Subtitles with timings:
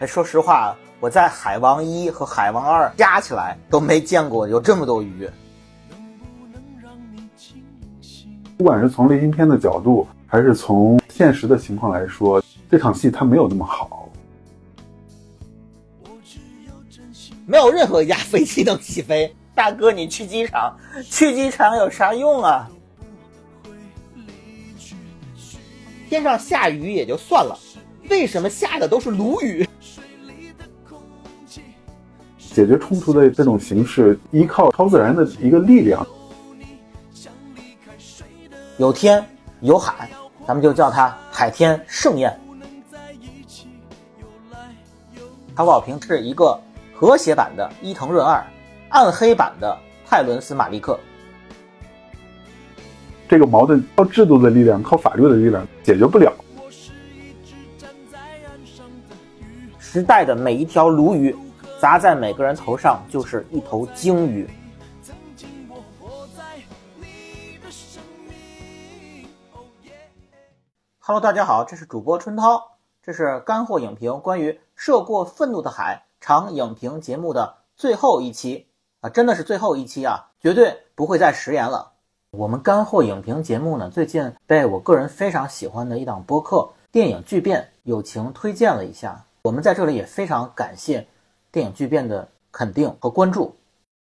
[0.00, 5.28] 哎，说实话，我在海王一和海王二加起来都没见过有这么多鱼。
[8.56, 14.08] 不管是从类型片的角度，还是从现实的情况来说，这场戏它没有那么好。
[17.44, 19.34] 没有任何一架飞机能起飞。
[19.54, 20.74] 大哥，你去机场，
[21.04, 22.70] 去机场有啥用啊？
[26.08, 27.58] 天上下雨也就算了，
[28.08, 29.68] 为什么下的都是鲈鱼？
[32.60, 36.06] 解决冲突的这种形式，依靠超自然的一个力量。
[38.76, 39.24] 有天
[39.62, 40.10] 有海，
[40.46, 42.38] 咱们就叫它海天盛宴。
[45.56, 46.60] 曹保平是一个
[46.94, 48.44] 和谐版的伊藤润二，
[48.90, 49.74] 暗黑版的
[50.04, 51.00] 泰伦斯马利克。
[53.26, 56.30] 这个矛盾靠制度的力量，靠法律的力量解决不了。
[59.78, 61.34] 时代的每一条鲈鱼。
[61.80, 64.46] 砸在每个人头上就是一头鲸鱼。
[70.98, 72.62] Hello，大家好，这是主播春涛，
[73.02, 78.66] 这是干货影评关于《涉过愤怒的海》长影评节目的最后一期
[79.00, 81.92] 啊，真的是最后一期啊，绝对不会再食言了。
[82.32, 86.58] 我们干货影评节目呢，最近被我个人非常喜欢的一档播客
[86.92, 91.06] 《电影巨变》友情推荐了一下，我们在这里也非常感谢。
[91.52, 93.56] 电影巨变的肯定和关注，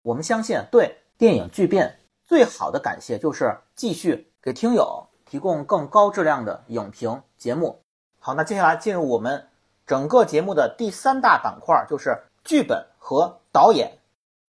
[0.01, 7.79] 我们相信对电影巨变最好的感谢就是继续给听友提供更高质量的影评节目。
[8.19, 9.45] 好，那接下来进入我们
[9.85, 13.91] 整个节目的第三大板块，就是剧本和导演。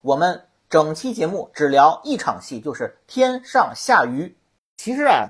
[0.00, 4.36] 我们整期节目只聊一场戏，就是天上下雨。
[4.76, 5.28] 其实啊，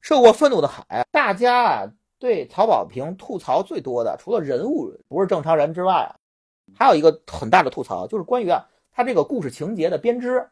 [0.00, 6.14] 受过愤怒的海，大家啊对曹保平吐槽最多的，除了人物不是正常人之外。
[6.74, 10.48] 还有一个很大的吐槽，就是关于啊，他这个故事情节的编织，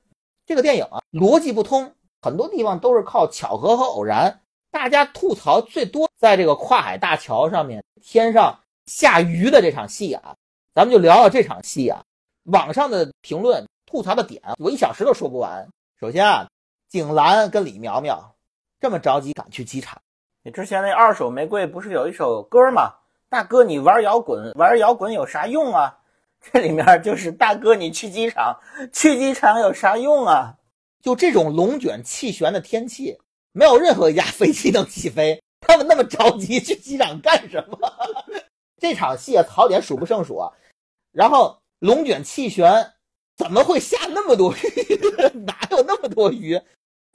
[0.47, 4.41] 这个电影啊逻辑不通，很多地方都是靠巧合和偶然。
[4.71, 10.37] 大家吐槽最多在这个跨海大桥上面天上下鱼的这场戏啊，
[10.75, 12.03] 咱们就聊聊这场戏啊。
[12.45, 15.69] 网上的评论吐槽的点，我一小时都说不完。
[15.99, 16.49] 首先啊，
[16.89, 18.35] 景兰跟李苗苗
[18.81, 20.01] 这么着急赶去机场，
[20.43, 22.95] 你之前那二手玫瑰不是有一首歌吗？
[23.29, 25.99] 大哥，你玩摇滚玩摇滚有啥用啊？
[26.41, 28.59] 这里面就是大哥，你去机场，
[28.93, 30.57] 去机场有啥用啊？
[31.03, 33.19] 就这种龙卷气旋的天气，
[33.53, 35.43] 没有任何一架飞机能起飞。
[35.61, 37.79] 他们那么着急去机场干什么？
[38.81, 40.51] 这场戏啊，槽点数不胜数啊。
[41.13, 42.93] 然后龙卷气旋
[43.37, 45.01] 怎么会下那么多鱼？
[45.47, 46.61] 哪有那么多鱼？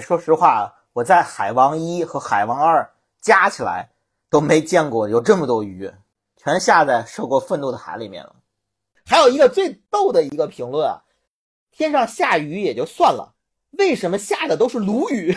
[0.03, 3.90] 说实话，我在海王一和海王二加起来
[4.30, 5.92] 都没见过有这么多鱼，
[6.38, 8.36] 全下在受过愤怒的海里面了。
[9.06, 11.02] 还有一个最逗的一个评论啊，
[11.72, 13.36] 天上下雨也就算了，
[13.78, 15.32] 为什么下的都是鲈鱼？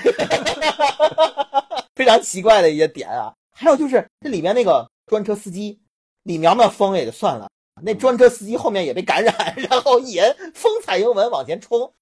[1.94, 3.34] 非常奇怪的一些点啊。
[3.50, 5.80] 还有就是这里面那个专车司机
[6.22, 7.50] 李苗苗疯也就算了，
[7.82, 11.92] 那专车司机后面也被感染，然后也风采英文往前冲。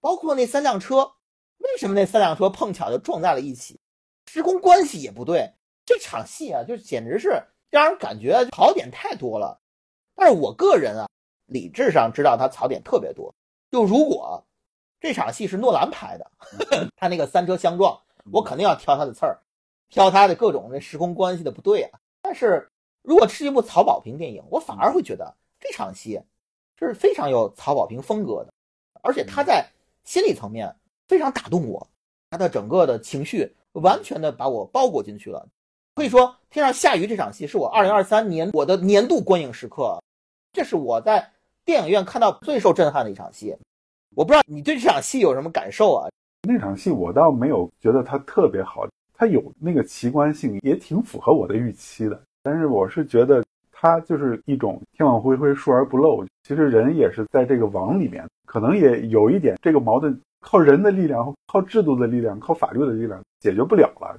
[0.00, 1.04] 包括那三辆车，
[1.58, 3.78] 为什么那三辆车碰巧就撞在了一起？
[4.26, 5.52] 时空关系也不对。
[5.84, 7.40] 这场戏啊，就简直是
[7.70, 9.60] 让人感觉槽点太多了。
[10.16, 11.06] 但是我个人啊。
[11.52, 13.32] 理智上知道他槽点特别多，
[13.70, 14.42] 就如果
[15.00, 16.30] 这场戏是诺兰拍的，
[16.96, 17.98] 他那个三车相撞，
[18.30, 19.38] 我肯定要挑他的刺儿，
[19.88, 21.98] 挑他的各种那时空关系的不对啊。
[22.22, 22.70] 但是
[23.02, 26.20] 如果是一部曹保平电影，我反而会觉得这场戏
[26.78, 28.52] 是非常有曹保平风格的，
[29.02, 29.68] 而且他在
[30.04, 30.72] 心理层面
[31.08, 31.84] 非常打动我，
[32.30, 35.44] 他的整个的情绪完全的把我包裹进去了。
[35.96, 40.00] 可以说，天上下雨这场戏是我二零二三年我的年度观影时刻，
[40.52, 41.28] 这是我在。
[41.64, 43.56] 电影院看到最受震撼的一场戏，
[44.14, 46.08] 我不知道你对这场戏有什么感受啊？
[46.46, 52.20] 那场戏我倒没有觉得它特别好，它有那个奇观性，也挺符合我的预期的。
[52.42, 56.24] 但是我是觉得它就是一种天网恢恢，疏而不漏。
[56.42, 64.18] 其实人也是在这个网里面，可能也有一点这个矛盾，靠人的力量、靠制度的力量、靠法律的力量解决不了了。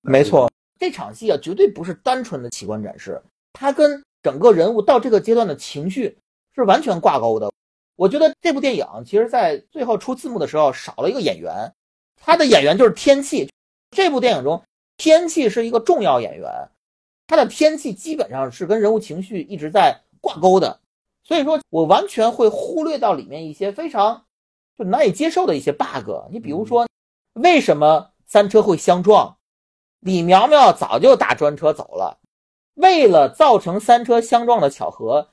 [0.00, 3.20] 没错，这场戏啊，绝对不是单纯的奇观展示，
[3.52, 6.16] 它跟整个人物到这个阶段的情绪。
[6.62, 7.50] 是完全挂钩的。
[7.96, 11.72] 我觉得这部电影其实，在最后出字幕的时候少了一个演员，
[12.16, 13.50] 他的演员就是天气。
[13.90, 14.62] 这部电影中，
[14.96, 16.50] 天气是一个重要演员，
[17.26, 20.80] 他的天气基本上是跟人物情绪一直在挂钩的。
[21.24, 24.24] 所以说我完全会忽略到里面一些非常
[24.78, 26.10] 就难以接受的一些 bug。
[26.30, 26.86] 你比如说，
[27.34, 29.36] 为什么三车会相撞？
[30.00, 32.20] 李苗苗早就打专车走了，
[32.74, 35.30] 为了造成三车相撞的巧合，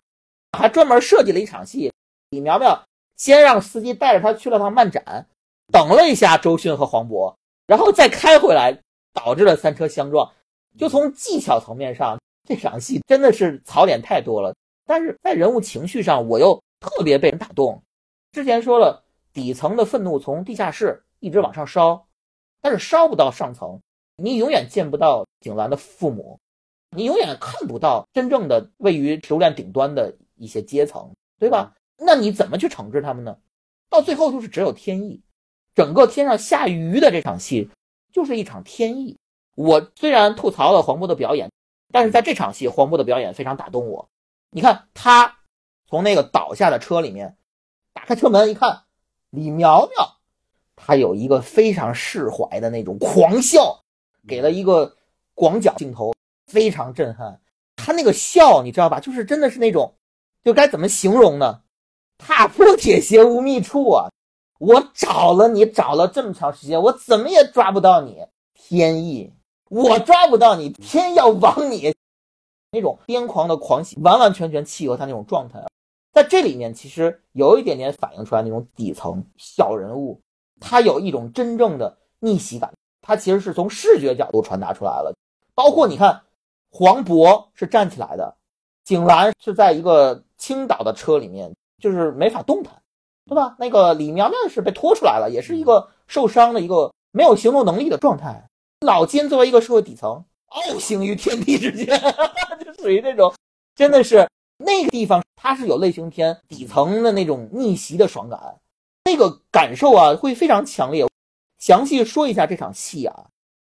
[0.55, 1.91] 还专门设计了一场戏。
[2.29, 2.83] 李苗苗
[3.15, 5.27] 先让司机带着他去了趟漫展，
[5.71, 7.35] 等了一下周迅和黄渤，
[7.67, 8.77] 然后再开回来，
[9.13, 10.31] 导致了三车相撞。
[10.77, 14.53] 就从技巧层面上，这场戏真的是槽点太多了。
[14.85, 17.81] 但是在人物情绪上，我又特别被人打动。
[18.31, 22.05] 之前说了，底层的愤怒从地下室一直往上烧，
[22.61, 23.79] 但是烧不到上层，
[24.17, 26.37] 你永远见不到景岚的父母，
[26.95, 31.73] 你永远看不到真正的位于食物链顶端的一些阶层，对吧？
[31.97, 33.37] 那你怎么去惩治他们呢？
[33.89, 35.21] 到最后就是只有天意。
[35.73, 37.69] 整个天上下雨的这场戏
[38.11, 39.17] 就是一场天意。
[39.55, 41.51] 我虽然吐槽了黄渤的表演，
[41.91, 44.09] 但是在这场戏，黄渤的表演非常打动我。
[44.51, 45.37] 你看他
[45.87, 47.37] 从那个倒下的车里面
[47.93, 48.83] 打开车门一看，
[49.29, 50.17] 李苗苗，
[50.75, 53.83] 他有一个非常释怀的那种狂笑，
[54.27, 54.95] 给了一个
[55.33, 56.13] 广角镜头，
[56.47, 57.41] 非常震撼。
[57.75, 58.99] 他那个笑，你知道吧？
[58.99, 59.93] 就是真的是那种，
[60.45, 61.61] 就该怎么形容呢？
[62.19, 64.09] 踏破铁鞋无觅处啊！
[64.59, 69.33] 我找了你找了这么长时间，我怎么也抓不到你，天意。
[69.69, 71.93] 我抓不到你，偏要往你
[72.71, 75.65] 那种癫狂的狂喜，完完全全契合他那种状态。
[76.13, 80.21] 在这里面，其实有一点点反映出来那种底层小人物，
[80.61, 82.71] 他有一种真正的逆袭感。
[83.01, 85.15] 他其实是从视觉角度传达出来了。
[85.55, 86.21] 包括你看，
[86.69, 88.37] 黄渤是站起来的，
[88.83, 91.51] 景岚是在一个倾倒的车里面，
[91.81, 92.71] 就是没法动弹，
[93.25, 93.55] 对吧？
[93.57, 98.47] 那个李苗苗是被拖出来了，也是一个受伤的一个没有行动能力的状态。
[98.81, 101.99] 老金作为一个社会底层，傲行于天地之间，
[102.63, 103.33] 就属于这种，
[103.75, 108.39] 真的是那个地方，它是有类型片底层的那种逆袭的爽感，
[109.05, 111.07] 那个感受啊会非常强烈。
[111.57, 113.25] 详细说一下这场戏啊，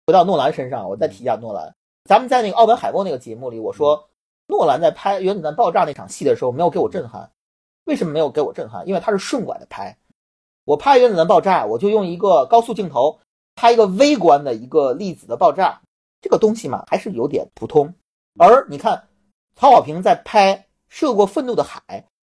[0.06, 1.74] 回到诺兰身上，我再提一下诺兰。
[2.04, 4.08] 咱们在那个奥本海默那个节目里，我说
[4.49, 7.29] 诺兰在拍原子弹爆炸那场戏的时候没有给我震撼，
[7.85, 8.85] 为什么没有给我震撼？
[8.85, 9.95] 因为他是顺拐的拍，
[10.65, 13.19] 我拍原子弹爆炸，我就用一个高速镜头。
[13.55, 15.81] 拍一个微观的一个粒子的爆炸，
[16.21, 17.93] 这个东西嘛还是有点普通。
[18.37, 19.09] 而你看
[19.57, 20.55] 曹保平在拍
[20.87, 21.81] 《涉过愤怒的海》，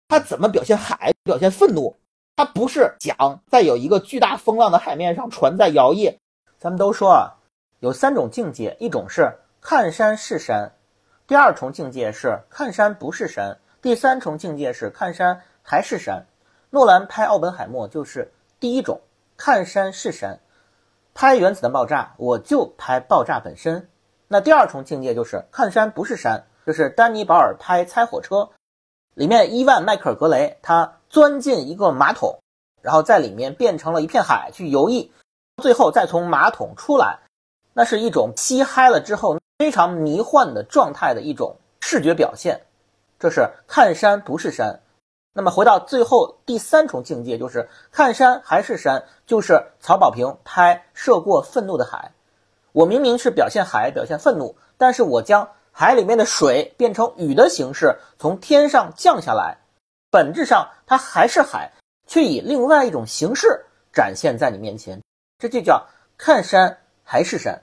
[0.07, 1.13] 他怎么表现海？
[1.25, 1.97] 表现愤怒？
[2.37, 6.17] 他不是讲在有一个巨大风浪的海面上，船在摇曳。
[6.57, 7.35] 咱们都说啊，
[7.81, 10.73] 有三种境界：一种是看山是山，
[11.27, 16.27] 第二重境界是看山不是山，第三重境界是看山还是山。
[16.69, 18.31] 诺兰拍《奥本海默》就是
[18.61, 19.01] 第一种，
[19.39, 20.39] 看山是山。
[21.15, 23.89] 拍原子弹爆炸，我就拍爆炸本身。
[24.29, 28.51] 那第二重境界就是看山不是山，就是丹尼保尔拍猜火车，
[29.15, 32.39] 里面伊万迈克尔格雷他钻进一个马桶，
[32.83, 35.09] 然后在里面变成了一片海去游弋，
[35.63, 37.21] 最后再从马桶出来，
[37.73, 42.61] 那是一种吸嗨了之后非常迷幻的状态的一种视觉表现。
[43.19, 44.81] 这是看山不是山。
[45.33, 52.13] 那么回到最后第三重境界，就是看山还是山，就是曹保平拍《涉过愤怒的海》。
[52.73, 59.59] 我明明是表现海，表现愤怒，但是我将海里面的水变成雨的形式从天上降下来，
[60.11, 61.73] 本质上它还是海，
[62.07, 65.01] 却以另外一种形式展现在你面前。
[65.39, 65.85] 这就叫
[66.17, 67.61] 看山还是山。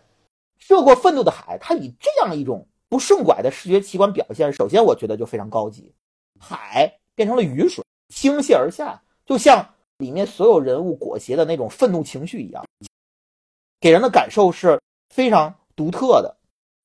[0.61, 5.93] 涉过愤怒的海，它以这样一种不顺拐的视觉奇观表现，首先我觉得就非常高级，
[6.39, 6.97] 海。
[7.13, 12.65] 变成了雨水倾泻而下，就像里面所有人物裹挟的那种愤怒情绪一样，
[13.81, 16.35] 给人的感受是非常独特的。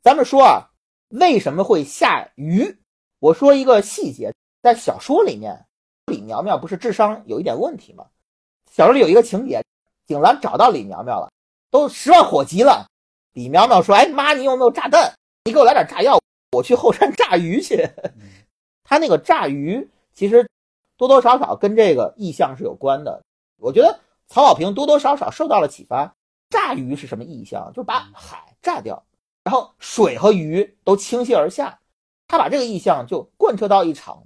[0.02, 0.68] 咱们说啊，
[1.10, 2.76] 为什么会下雨？
[3.20, 5.64] 我说一个细节，在小说里面，
[6.06, 8.04] 李苗苗不是智商有一点问题吗？
[8.70, 9.64] 小说里有一个情节，
[10.06, 11.30] 景兰找到李苗苗了，
[11.70, 12.84] 都十万火急了。
[13.36, 15.12] 李苗苗说：“哎妈，你有没有炸弹？
[15.44, 16.18] 你给我来点炸药，
[16.52, 17.86] 我去后山炸鱼去。
[18.82, 19.88] ”他那个炸鱼。
[20.14, 20.48] 其实
[20.96, 23.22] 多多少少跟这个意象是有关的。
[23.58, 26.10] 我觉得曹保平多多少少受到了启发。
[26.48, 27.70] 炸鱼是什么意象？
[27.74, 29.04] 就是把海炸掉，
[29.44, 31.78] 然后水和鱼都倾泻而下。
[32.26, 34.22] 他把这个意象就贯彻到一场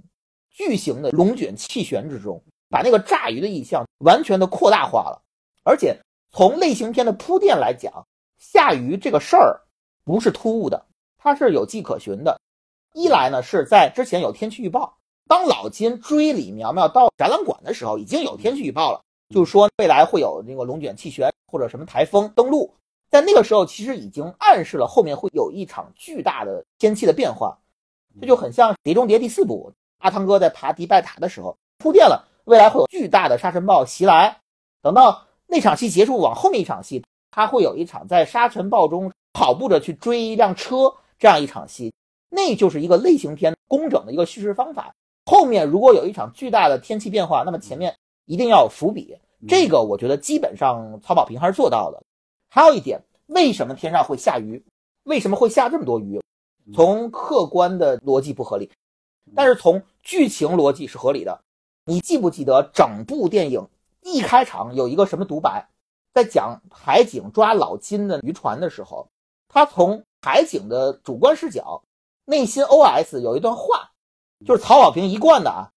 [0.49, 5.21] 巨型的龙卷气旋之中，把那个炸鱼的意象完全的扩大化了。
[5.65, 5.99] 而且
[6.31, 8.07] 从类型片的铺垫来讲，
[8.41, 9.61] 下雨这个事儿
[10.03, 10.87] 不是突兀的，
[11.19, 12.41] 它是有迹可循的。
[12.93, 14.97] 一来呢是在之前有天气预报。
[15.27, 22.73] 当老金追李苗苗到展览馆的时候，已经有天气预报了，就是说未来会有那个龙卷气旋或者什么台风登陆。
[23.11, 27.59] 在那个时候，其实已经暗示了后面会有一场巨大的天气的变化。
[28.19, 34.41] 这就很像《碟中谍》第四部，阿汤哥在爬迪拜塔的时候铺垫了未来会有巨大的沙尘暴袭来。
[34.81, 41.91] 等到那场戏结束，往后面一场戏，他会有一场在沙尘暴中跑步着去追一辆车这样一场戏。
[42.29, 44.93] 那就是一个类型片工整的一个叙事方法。
[45.25, 47.95] 后面如果有一场巨大的天气变化，那么前面
[48.25, 49.17] 一定要有伏笔。
[49.47, 52.01] 这个我觉得基本上曹保平还是做到的。
[52.49, 54.63] 还有一点，为什么天上会下雨？
[55.03, 56.21] 为什么会下这么多雨？
[56.73, 58.71] 从客观的逻辑不合理，
[59.35, 61.41] 但是从剧情逻辑是合理的。
[61.85, 63.67] 你记不记得整部电影
[64.03, 65.67] 一开场有一个什么独白，
[66.13, 69.09] 在讲海警抓老金的渔船的时候，
[69.47, 71.83] 他从海警的主观视角，
[72.25, 73.91] 内心 OS 有一段话，
[74.45, 75.71] 就是曹保平一贯的啊。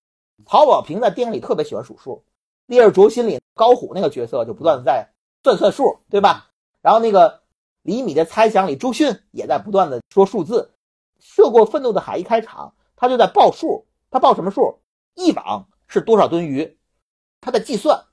[0.47, 2.17] 曹保平在电影里特别喜欢数数，
[2.67, 5.09] 《烈日灼心》里高虎那个角色就不断的在
[5.43, 6.51] 算算数，对吧？
[6.83, 7.43] 然后那个
[7.83, 10.73] 李米的猜想里，朱迅也在不断的说数字。
[11.21, 14.81] 涉过愤怒的海一开场，他就在报数，他报什么数？
[15.15, 16.77] 一网是多少吨鱼？
[17.41, 18.05] 他在计算。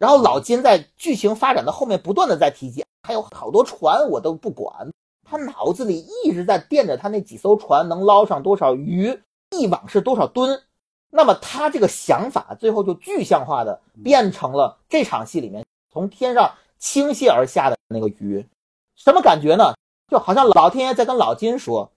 [0.00, 4.90] 然后老金在剧情发展的后面不断的在提及，还有好多船我都不管。
[5.28, 10.62] 他脑子里一直在惦着他那几艘船能捞上多少鱼，一网是多少吨。
[11.10, 18.48] 那么他这个想法最后就具象化的变成了这场戏里面从天上倾泻而下的那个鱼，
[18.96, 19.74] 什么感觉呢？
[20.10, 21.92] 就好像老天爷在跟老金说。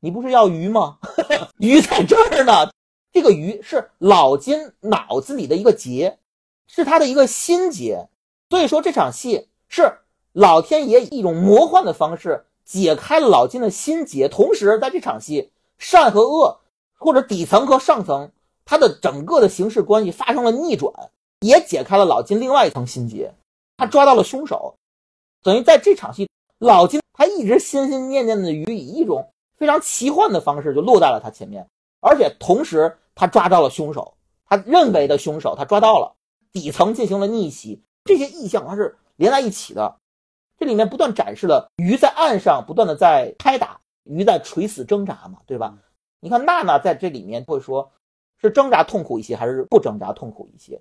[0.00, 0.98] 你不是要鱼吗？
[1.58, 2.70] 鱼在这儿呢。
[3.10, 6.20] 这个鱼是老金脑子里的一个结，
[6.68, 8.08] 是他的一个心结。
[8.50, 9.98] 所以说这场戏是
[10.32, 16.60] 老天爷一种魔幻的方式解开了老金的心结，同时在这场戏，善和恶
[16.94, 18.30] 或者底层和上层，
[18.64, 20.92] 他的整个的形式关系发生了逆转，
[21.40, 23.34] 也解开了老金另外一层心结。
[23.76, 24.76] 他抓到了凶手，
[25.42, 29.28] 等于在这场戏，老金他一直心心念念的鱼以一种。
[29.56, 31.66] 非常奇幻的方式就落在了他前面，
[31.98, 34.14] 而且同时他抓到了凶手，
[34.48, 36.14] 他认为的凶手他抓到了，
[36.52, 39.96] 底层进行了逆袭，这些意象它是连在一起的。
[40.56, 45.78] 这里面不断展示了鱼在岸上不断的在拍打，鱼在垂死挣扎嘛，对吧？
[46.20, 47.92] 你看娜娜在这里面会说，
[48.40, 50.80] 是挣扎痛苦一些还是不挣扎痛苦一些？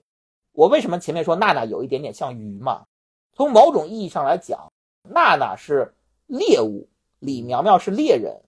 [0.54, 2.86] 我为什么前面说娜娜有一点点像鱼嘛？
[3.34, 4.72] 从某种意义上来讲，
[5.04, 5.94] 娜娜是
[6.26, 6.88] 猎物，
[7.20, 8.42] 李苗苗是猎人。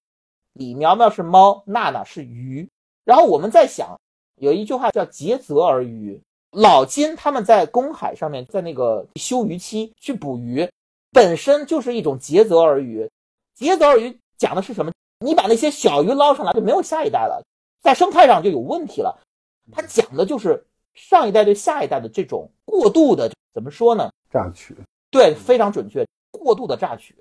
[0.53, 2.67] 李苗苗是猫，娜娜是鱼。
[3.05, 3.95] 然后我们在想，
[4.37, 6.19] 有一句话叫“竭泽而渔”。
[6.51, 10.67] 老金他们在公海上面，在那个休渔期去捕鱼，
[11.11, 13.09] 本身就是一种竭泽而渔。
[13.55, 14.91] 竭泽而渔讲的是什么？
[15.19, 17.43] 你把那些小鱼捞上来，就没有下一代了，
[17.81, 19.19] 在生态上就有问题了。
[19.71, 24.09] 他讲的就是上一代对下一代的这种过度的，怎么说呢？
[24.31, 24.75] 榨取。
[25.11, 27.15] 对，非常准确，过度的榨取。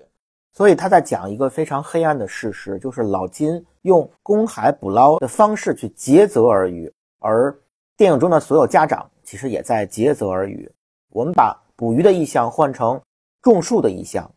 [0.51, 7.55] 所以他在讲一个非常黑暗的事实，就是老金用公海捕捞的方式去竭泽而渔，而
[7.95, 10.67] 电影中的所有家长其实也在竭泽而渔。
[11.09, 12.99] 我们把捕鱼的意象换成
[13.43, 14.27] 种树的意象，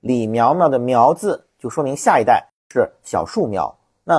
[0.00, 4.14] 李苗苗的苗字就说明下一代是小树苗，那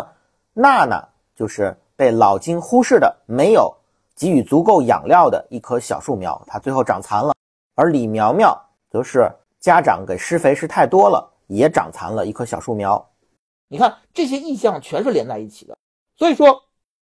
[0.53, 1.03] 娜娜
[1.35, 3.75] 就是被老金忽视的，没有
[4.15, 7.33] 给予足够养料的一棵小树苗，它最后长残了，
[7.73, 8.55] 而李苗苗
[8.91, 9.27] 则是
[9.59, 11.27] 家长给施肥施太多了。
[11.47, 13.09] 也长残了一棵小树苗，
[13.67, 15.75] 你看这些意象全是连在一起的。
[16.15, 16.61] 所以说，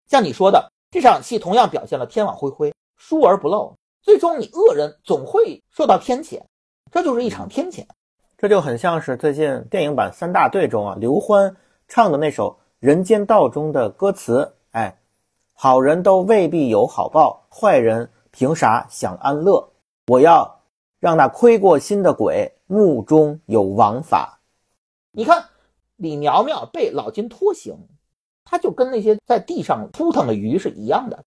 [0.07, 2.73] 像你说的，这场戏同样表现了天网恢恢，
[3.09, 3.73] 疏而不漏。
[4.03, 6.39] 最终，你恶人总会受到天谴，
[6.91, 7.83] 这就是一场天谴。
[8.37, 14.99] 这就很像是最近电影版《三大队》中啊，刘欢唱的那首《人间道》中的歌词：“哎，
[15.53, 19.71] 好人都未必有好报，坏人凭啥享安乐？
[20.05, 20.55] 我要。”
[20.99, 24.41] 让那亏过心的鬼目中有王法。
[25.13, 25.45] 你看，
[25.95, 27.87] 李苗苗被老金拖行，
[28.43, 31.23] 他就跟那些在地上扑腾的鱼是一样的。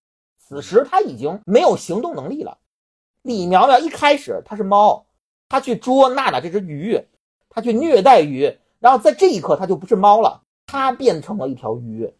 [0.52, 2.59] 此时他已经没有行动能力了。
[3.23, 5.06] 李苗苗一开始他是猫，
[5.49, 7.02] 他去捉娜娜这只鱼，
[7.49, 12.12] 他去虐待鱼，然后在这一刻他就不是猫了，他变成了一条鱼，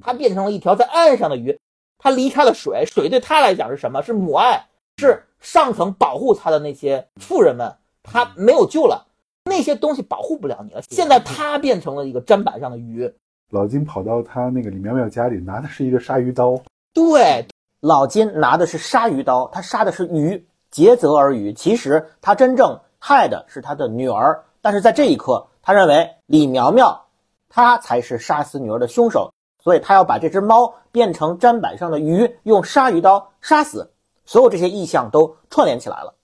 [0.00, 1.60] 他变成了一条在岸上的鱼，
[1.98, 4.02] 他离开了水，水对他来讲是什么？
[4.02, 4.66] 是母爱，
[4.96, 5.24] 是。
[5.38, 9.06] 上层保护他的那些富人们，他没有救了，
[9.44, 10.80] 那些东西保护不了你了。
[10.88, 13.12] 现在他变成了一个砧板上的鱼。
[13.50, 16.58] 老金跑到他那个李苗苗家里，拿的是一个鲨鱼刀。
[16.92, 17.46] 对，
[17.80, 21.52] 老金拿的是鲨鱼刀，他杀的是鱼，竭泽而渔。
[21.52, 27.06] 其实他真正害的是他的女儿，但是在这一刻，他认为李苗苗，
[27.48, 33.92] 他才是杀死女儿的凶手，所以他要把这只猫变成砧板上的鱼，用鲨鱼刀杀死。
[34.24, 36.14] 所有这些意象都串联起来了。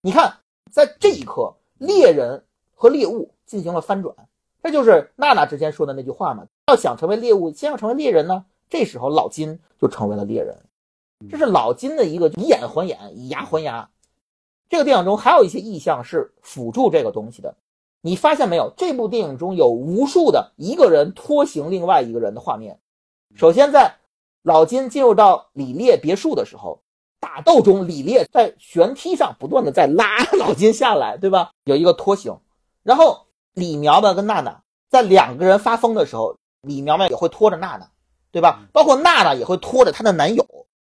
[0.00, 0.32] 你看，
[0.72, 4.14] 在这一刻，猎人和猎物进行了翻转，
[4.62, 8.46] 这就是娜娜之前说的那句话嘛：要想成为猎物，先要成为猎人呢。
[8.70, 10.56] 这时候，老金就成为了猎人，
[11.28, 13.90] 这是老金的一个以眼还眼，以牙还牙。
[14.68, 17.56] 这个电影中还有一些意象是辅助这个东西的，
[18.00, 18.72] 你发现没有？
[18.76, 22.78] 这部电影中有无数的一个人拖行另外一个人的画面。
[23.34, 23.96] 首先，在
[24.42, 26.80] 老金进入到李烈别墅的时候，
[27.18, 31.50] 打斗中李烈在悬梯上不断的在拉老金下来，对吧？
[31.64, 32.38] 有一个拖行。
[32.82, 37.90] 然后李苗苗跟娜娜在两个人发疯的时候，李苗苗也会拖着娜娜，
[38.30, 38.62] 对吧？
[38.72, 40.46] 包括娜娜也会拖着她的男友。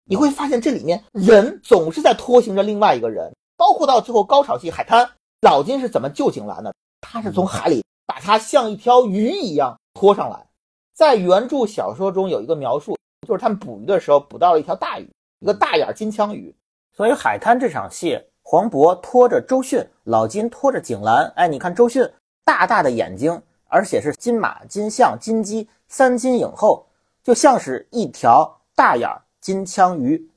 [0.06, 5.08] 你会发现这里面人总是在拖行着另外一个人，包括到最后高潮戏海滩，
[5.40, 6.75] 老金是怎么救景兰的？
[7.00, 10.46] 他是从海里把他像一条鱼一样拖上来。
[10.94, 12.96] 在原著小说中有一个描述，
[13.26, 15.08] 就是他们捕鱼的时候捕到了一条大鱼，
[15.40, 16.54] 一个大眼金枪鱼。
[16.96, 21.26] 所以海滩这场戏，黄渤拖着周迅，老金拖着景兰。
[21.34, 22.08] 哎，你看周迅
[22.44, 26.87] 大大的眼睛，而且是金马、金像、金鸡三金影后，
[27.23, 29.11] 就像是一条大眼
[29.44, 30.30] 金枪鱼。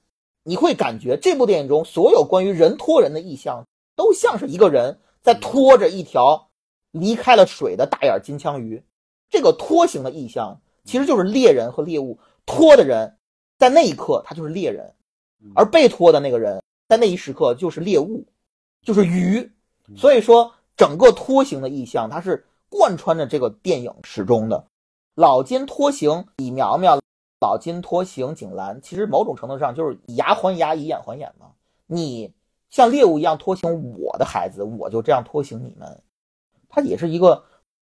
[0.43, 6.49] 你会感觉这部电影中所有关于人拖人的意象，都像是一个人在拖着一条
[6.91, 8.83] 离开了水的大眼金枪鱼。
[9.29, 13.17] 这个拖行的意象其实就是猎人和猎物，拖的人
[13.57, 14.93] 在那一刻他就是猎人，
[15.55, 18.25] 而被拖的那个人在那一时刻就是猎物，
[18.81, 19.49] 就是鱼。
[19.95, 24.65] 所以说，整个拖行的意象它是贯穿着这个电影始终的。
[25.15, 26.99] 老金拖行李苗苗，
[27.39, 31.47] 老金拖行景兰，其实某种程度上就是以牙还牙，以眼还眼嘛。
[31.85, 32.33] 你
[32.69, 36.01] 像猎物一样拖行我的孩子，我就这样拖行你们，
[36.69, 37.43] 它也是一个。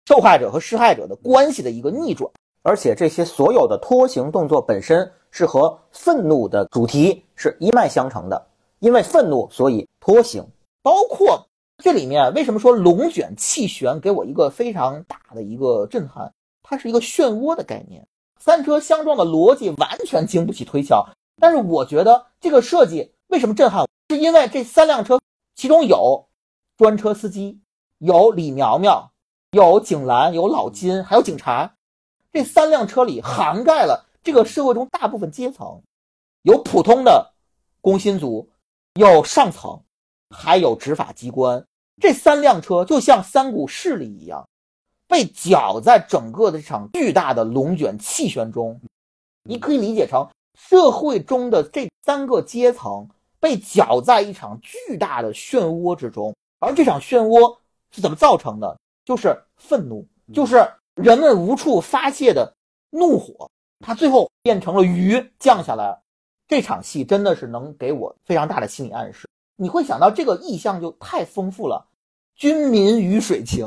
[0.06, 8.46] 受害者和施害者的关系的一个逆转，而且这些所有的拖行动作本身是和愤怒的主题是一脉相承的，
[8.78, 10.42] 因为愤怒所以拖行。
[10.82, 16.32] 包括这里面为什么说龙卷气旋给我一个非常大的一个震撼？
[16.62, 21.08] 它是一个漩涡的概念，三车相撞的逻辑完全经不起推敲。
[21.40, 23.86] 但是我觉得这个设计为什么震撼？
[24.10, 25.20] 是因为这三辆车
[25.54, 26.28] 其中有
[26.76, 27.60] 专车司机，
[27.98, 29.10] 有李苗苗。
[29.52, 31.72] 有景兰，有老金，还有警察，
[32.30, 35.80] 这三辆车里涵盖了这个社会中大部分阶层，
[36.42, 37.32] 有普通的
[37.80, 38.50] 工薪族，
[38.92, 39.80] 有上层，
[40.28, 41.64] 还有执法机关。
[41.98, 44.46] 这三辆车就像三股势力一样，
[45.08, 48.80] 被搅在整个的这场巨大的龙卷气旋中。
[49.42, 53.08] 你可以理解成社会中的这三个阶层
[53.40, 57.56] 被搅在一场巨大的漩涡之中，而这场漩涡
[57.90, 58.78] 是怎么造成的？
[59.04, 62.52] 就是愤怒，就是人们无处发泄的
[62.90, 65.98] 怒火，它最后变成了鱼降下来。
[66.46, 69.26] 这场戏真的是能给我非常大的心理暗示。
[69.56, 71.86] 你会想到这个意象就太丰富了。
[72.34, 73.66] 军民鱼水情，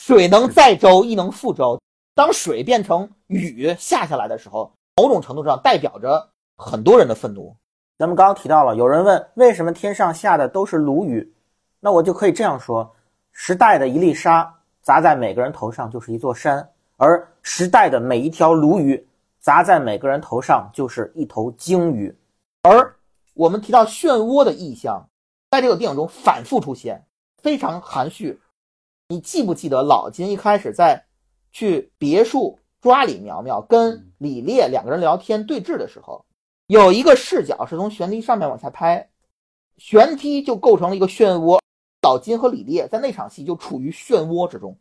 [0.00, 1.78] 水能载舟亦能覆舟。
[2.14, 7.54] 当水变成雨下下来的时候，某种程度上代表着很多人的愤怒。
[7.98, 11.34] 咱们刚刚提到了，有人问为什么天上下的都是鲈鱼，
[11.80, 12.94] 那我就可以这样说：
[13.32, 14.54] 时代的一粒沙。
[14.80, 19.06] 砸在每个人头上就是一座山，而时代的每一条鲈鱼
[19.38, 22.16] 砸在每个人头上就是一头鲸鱼。
[22.62, 22.96] 而
[23.34, 25.06] 我们提到漩涡的意象，
[25.50, 27.04] 在这个电影中反复出现，
[27.42, 28.40] 非常含蓄。
[29.10, 31.06] 你记不记得老金一开始在
[31.50, 36.26] 去别墅抓李苗苗，跟李烈两个人聊天对峙的时候，
[36.66, 39.08] 有一个视角是从悬梯上面往下拍，
[39.78, 41.58] 悬梯就构成了一个漩涡。
[42.02, 44.78] 老金和李烈在那场戏就处于漩涡之中，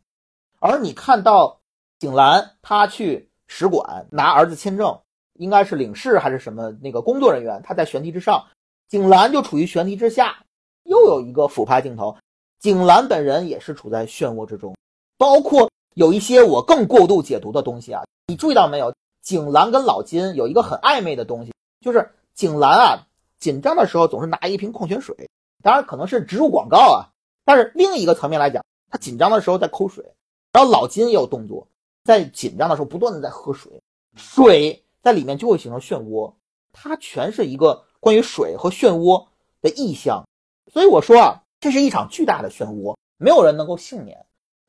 [0.60, 1.62] 而你看到
[1.98, 5.00] 景兰他去使馆拿儿子签证，
[5.36, 8.46] 应该是领事还是什么那个工作人员，他在悬梯之上，
[8.90, 10.44] 景兰就处于悬梯之下。
[10.84, 12.16] 又有一个俯拍镜头，
[12.60, 14.76] 景兰本人也是处在漩涡之中。
[15.17, 18.93] 包括有一些我更过度解读的东西啊，你注意到没有？
[19.22, 23.08] 景兰跟老金有一个很暧昧的东西，就是景兰啊
[23.39, 25.30] 紧张的时候总是拿一瓶矿泉水。
[25.62, 27.10] 当然可能是植入广告啊，
[27.43, 30.06] 但是另一个层面来讲，他紧张的时候在抠水，
[30.54, 31.67] 然后老金也有动作，
[32.06, 33.82] 在紧张的时候不断的在喝水，
[34.15, 36.32] 水在里面就会形成漩涡，
[36.72, 39.26] 它全是一个关于水和漩涡
[39.62, 40.24] 的意象，
[40.72, 44.26] 所以我说啊，这是一场巨大的漩涡，没有人能够幸免。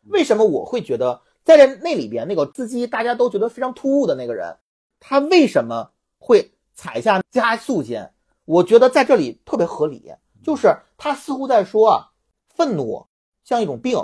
[0.08, 4.58] 为什么我会觉得在这那里边那个司机大家都觉得非常突兀的那个人，
[4.98, 8.12] 他为什么会踩下加速键？
[8.46, 10.12] 我觉得在这里特别合理。
[10.42, 12.10] 就是他似乎在说啊，
[12.52, 13.06] 愤怒
[13.44, 13.96] 像一种病，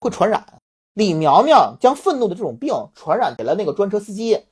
[0.00, 0.42] 会传染。
[0.94, 4.46] 李苗苗将愤怒的这种病传染给了那个专车司机，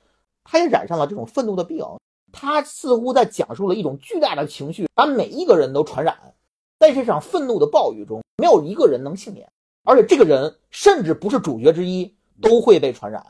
[0.44, 1.82] 他也染上了这种愤怒的病。
[2.30, 6.34] 他似乎在讲述了一种巨大的情绪，把每一个人都传染。
[6.80, 9.52] 在这场愤怒的暴雨中，没有一个人能幸免，
[9.84, 13.22] 而且这个人甚至不是主角之一，都会被传染。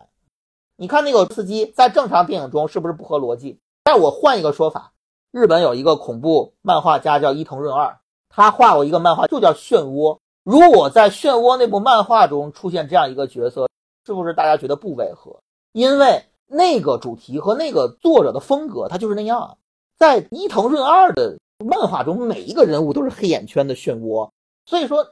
[0.77, 3.59] 你看那个司机在正常电影中是不是不合逻辑？
[3.83, 4.93] 但我换一个说法。
[5.33, 10.15] 日本有一个恐怖漫画家叫伊藤润二，他画过一个漫画，就叫《漩涡》。
[10.45, 13.69] 如果在《漩涡》那部漫画中出现这样一个角色，
[14.07, 15.41] 是不是大家觉得不违和？
[15.73, 19.59] 因为那个主题和那个作者的风格，他就是那样。
[19.99, 24.31] 在伊藤润二的漫画中，每一个人物都是黑眼圈的漩涡。
[24.67, 25.07] 所以说，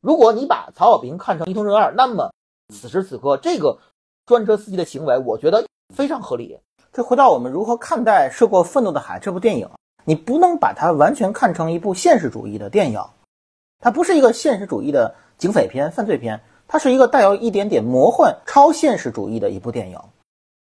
[0.00, 2.32] 如果你把曹小平看成伊藤润二，那么
[2.74, 3.78] 此时此刻这个
[4.26, 6.58] 专车司机的行为，我觉得非常合理。
[6.92, 9.68] 这回到我们如何看待《涉过愤怒的海》这部电影，
[10.04, 13.00] 你不能把它完全看成一部现实主义的电影。
[13.80, 19.98] 它不是一个现实主义的警匪片、犯罪片，它是一个带有一点点魔幻、超现实主义的一部电影。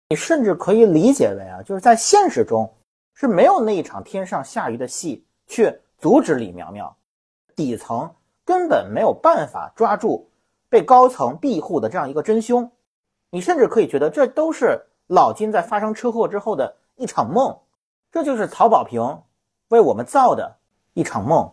[0.09, 2.71] 你甚至可以理解为啊，就是在现实中
[3.13, 6.95] 是没有那一场天上下雨的戏去阻止李苗苗，
[7.55, 8.09] 底层
[8.43, 10.29] 根本没有办法抓住
[10.69, 12.69] 被高层庇护的这样一个真凶。
[13.29, 17.57] 你甚至可以觉得这都是老金在发生车祸之后的一场梦，
[18.11, 19.21] 这就是曹保平
[19.69, 20.57] 为我们造的
[20.93, 21.51] 一场梦。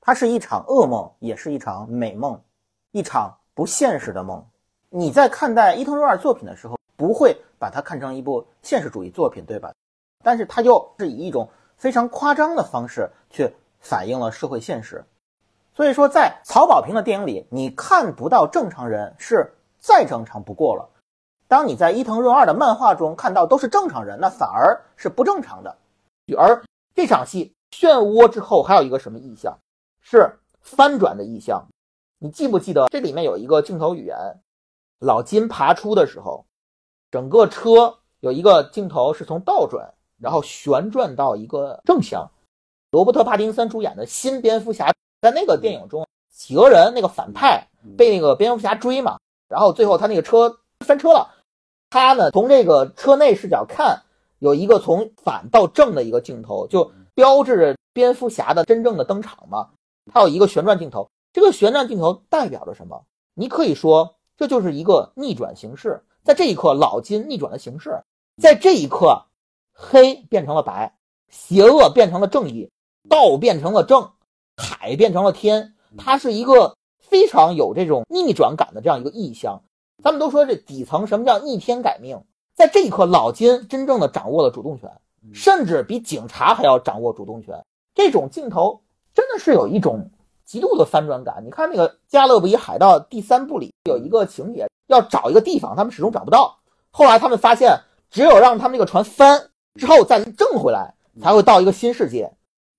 [0.00, 2.42] 它是一场噩梦，也是一场美梦，
[2.90, 4.44] 一场不现实的梦。
[4.88, 9.72] 你在看待伊藤润二作品的时候，不会把它看成一部现实主义作品，对吧？
[10.22, 15.04] 但是它又是以一种非常夸张的方式去反映了社会现实。
[15.74, 20.88] 所以说，在曹保平的电影里，你看不到正常人是再正常不过了。
[21.48, 25.76] 当你在伊藤润二的漫画中看到都是正常人，那反而是不正常的。
[26.36, 26.62] 而
[26.94, 29.58] 这场戏漩涡之后还有一个什么意象？
[30.00, 31.66] 是翻转的意象，
[32.18, 34.16] 你记不记得这里面有一个镜头语言？
[34.98, 36.44] 老金爬出的时候，
[37.10, 42.30] 整个车有一个镜头是从倒转，然后旋转到一个正向。
[42.90, 51.30] 罗伯特·帕丁森主演的新蝙蝠侠，在那个电影中，企鹅人那个反派被那个蝙蝠侠追嘛，然后最后他那个车翻车了，
[51.88, 54.02] 他呢从这个车内视角看，
[54.38, 59.68] 有一个从反到正的一个镜头，就标志着蝙蝠侠的真正的登场嘛。
[60.12, 63.04] 它有一个旋转镜头，这个旋转镜头代表着什么？
[63.34, 66.02] 你可以说这就是一个逆转形式。
[66.24, 68.02] 在这一刻，老金逆转了形式，
[68.42, 69.26] 在这一刻，
[69.82, 70.94] 黑变成了白，
[71.30, 72.70] 邪恶变成了正义，
[73.08, 74.10] 道变成了正，
[74.58, 75.74] 海变成了天。
[75.96, 79.62] 它是一个非常有这种逆转感的这样一个意象。
[80.02, 82.22] 咱们都说这底层什么叫逆天改命？
[82.54, 84.90] 在这一刻，老金真正的掌握了主动权，
[85.32, 87.64] 甚至比警察还要掌握主动权。
[87.94, 88.82] 这种镜头。
[89.12, 90.08] 真的是有一种
[90.44, 91.42] 极度的翻转感。
[91.44, 96.56] 你看那个《加勒比海盗》第三部里有一个情节，要找一个地方，他们始终找不到。
[96.92, 97.76] 后来他们发现，
[98.08, 102.32] 只有让他们那个船翻之后再挣回来，才会到一个新世界。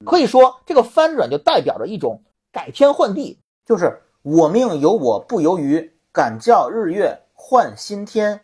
[0.06, 8.42] 可以说，这个翻转就代表着一种改天换地，就是我命由我不由于，敢叫日月换新天。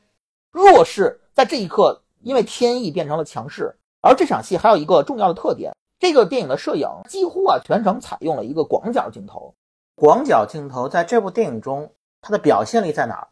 [0.52, 3.76] 弱势在这一刻因为天意变成了强势。
[4.02, 5.74] 而这场戏还有一个重要的特点。
[6.00, 9.56] 这个电影的摄影几乎啊全程采用了一个广角镜头。
[9.96, 13.28] 广角镜头在这部电影中，它的表现力在哪儿？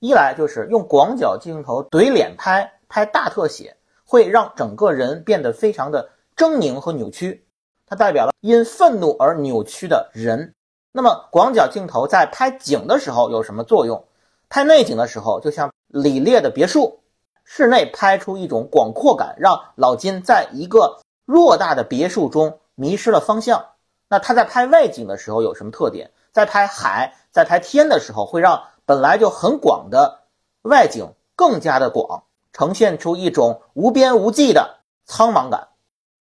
[0.00, 3.76] 一来就是用广角镜头怼脸拍，拍大特写，
[4.10, 7.46] 会让整个人变得非常的狰狞和扭曲，
[7.86, 10.54] 它代表了因愤怒而扭曲的人。
[10.92, 14.02] 那么广角镜头在拍景的时候有什么作用？
[14.48, 17.00] 拍内景的时候，就像李烈的别墅，
[17.44, 20.98] 室内拍出一种广阔感，让老金在一个。
[21.26, 23.62] 偌大的别墅中迷失了方向，
[24.08, 26.10] 那他在拍外景的时候有什么特点？
[26.32, 30.20] 在拍海、在拍天的时候，会让本来就很广的
[30.62, 35.66] 外景更加的广，呈现出一种无边无际的苍茫感。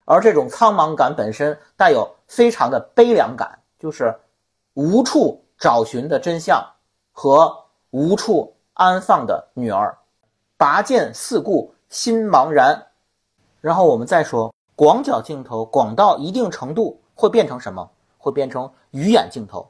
[0.06, 4.18] 而这种苍茫感本身带有非常的悲凉感，就是
[4.74, 6.66] 无处找寻的真相
[7.12, 7.54] 和
[7.90, 9.98] 无处安放的女儿，
[10.58, 12.88] 拔剑四顾心茫然。
[13.60, 14.54] 然后我们再说。
[14.76, 17.90] 广角镜头广到一定程度会变成什么？
[18.20, 19.68] 会变成鱼眼镜头。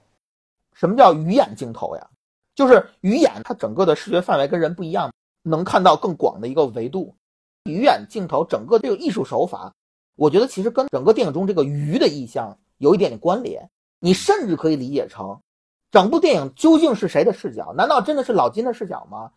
[0.74, 2.06] 什么叫鱼眼镜头呀？
[2.54, 5.10] 就是鱼眼它整个的视觉范围跟人不一样，
[5.48, 7.16] 能看到更广的一个维度。
[7.64, 9.74] 鱼眼镜头整个这个艺术手法，
[10.16, 13.70] 我觉得其实跟整个电影中这个鱼的意象有一点点关联。
[14.00, 15.42] 你甚至可以理解成，
[15.90, 17.74] 整部电影究竟是谁的视角？
[17.74, 19.32] 难道真的是老金的视角吗？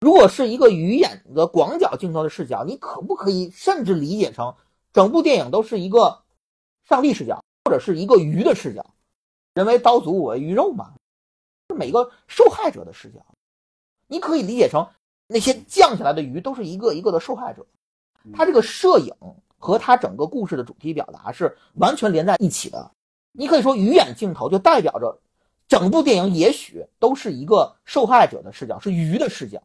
[0.00, 4.54] 如果是一个鱼眼的广角镜头的视角，你可不可以甚至理解成？
[4.92, 6.22] 整部电影都是一个
[6.88, 8.94] 上帝视角，或者是一个鱼的视角，
[9.54, 10.94] 人为刀俎，我为鱼肉嘛，
[11.68, 13.20] 是每个受害者的视角。
[14.06, 14.88] 你可以理解成
[15.28, 17.64] 那些降下来的鱼都是一个一个的受害者。
[18.32, 19.14] 他这个摄影
[19.56, 22.90] 和他整个故事的主题表达是完全连在一起的。
[23.32, 25.16] 你可以说鱼眼镜头就代表着
[25.68, 29.62] 整部电影也许都是一个受害者的视角，是鱼的视角。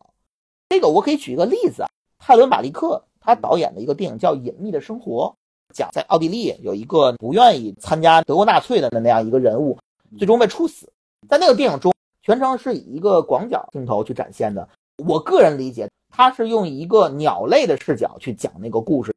[0.69, 3.03] 这个我可以举一个例子啊，泰伦·马利克。
[3.25, 5.33] 他导演的一个电影叫《隐秘的生活》，
[5.73, 9.79] 讲在奥地利有一个不愿意参加德国纳粹的那样一个人物，
[10.17, 10.91] 最终被处死。
[11.29, 14.67] 在那个电影中，全程是以一个广角镜头去展现的。
[14.97, 19.13] 我个人理解，他是用一个鸟类的视角去讲那个故事。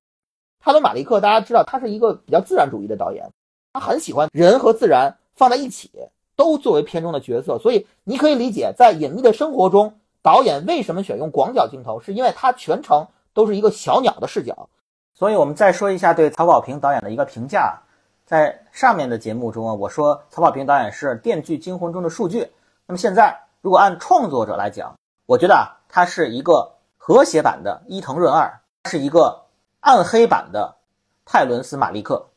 [0.58, 3.30] 帕伦·马利克，大家知道，他是一个比较自然主义的导演，
[3.72, 5.90] 他很喜欢人和自然放在一起，
[6.34, 7.58] 都作为片中的角色。
[7.58, 14.68] 所以你可以理解，在隐秘的生活中，导演为什么选用广角镜头，是因为他全程都是一个小鸟的视角。
[15.14, 17.80] 所以我们再说一下对曹保平导演的一个评价。
[18.24, 22.48] 在上面的节目中啊，我说曹保平导演是《电锯惊魂》中的数据。
[22.86, 24.92] 那么现在，如果按创作者来讲，
[25.26, 29.46] 我觉得啊，他是一个和谐版的伊藤润二，是一个
[29.80, 30.76] 暗黑版的
[31.24, 32.28] 泰伦斯·马利克。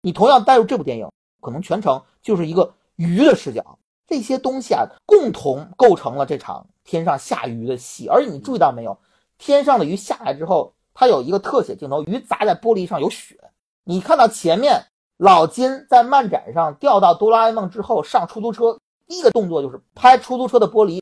[0.00, 8.06] 你同样带入这部电影，可能全程就是一个鱼的视角，这些东西啊，共同构成了这场天上下鱼的戏。
[8.08, 8.96] 而你注意到没有，
[9.36, 13.36] 天上的鱼下来之后，它有一个特写镜头，鱼砸在玻璃上有血。
[13.84, 14.86] 你看到前面。
[15.16, 21.00] 老金在漫展上钓到哆啦 A 梦之后，上出租车第一个动作就是拍出租车的玻璃，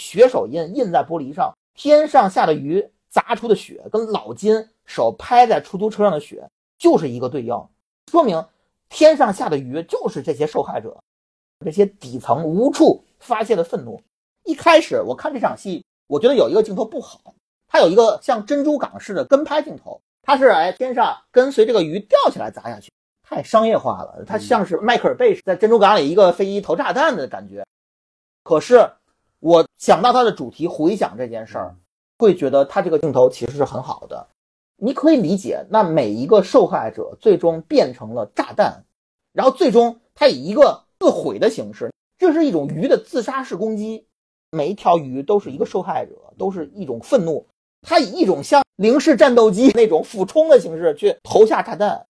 [0.00, 7.68] 血手印印在玻璃上，天上下的雨砸出的血跟老金手拍在出租车上的血就是一个对应，
[8.10, 8.42] 说明
[8.88, 10.98] 天上下的雨就是这些受害者，
[11.62, 14.02] 这些底层无处发泄的愤怒。
[14.44, 17.34] 一开始我看这场戏，我觉得有一个镜头不好，
[17.68, 22.90] 它有一个像珍珠港似的跟拍镜头，它是哎天上跟随这个鱼掉起来砸下去。
[23.22, 27.64] 太商业化了，它像是迈克尔贝在珍珠港里一个飞机投炸弹的感觉。
[28.42, 28.90] 可是
[29.40, 31.74] 我想到它的主题，回想这件事儿，
[32.18, 34.28] 会觉得它这个镜头其实是很好的。
[34.76, 38.84] 你可以理解，那每一个受害者最终变成了炸弹，
[39.32, 44.06] 然后最终他以一个自毁的形式，这是一种鱼的自杀式攻击。
[44.52, 47.46] 每一条鱼都是一个受害者，都是一种愤怒，
[47.82, 52.04] 它以一种像零式战斗机那种俯冲的形式去投下炸弹。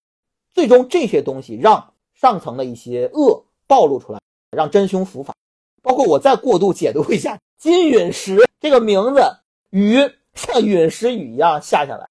[0.53, 4.21] 最终这些东西让上层的一些恶暴露出来，
[4.57, 5.35] 让真凶伏法。
[5.83, 9.21] 包括我再过度解读一下“金陨石”这个名字，
[9.71, 9.99] 雨
[10.35, 12.09] 像陨石雨一样下下来，